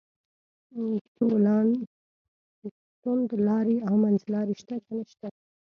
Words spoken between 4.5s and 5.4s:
شته که نشته.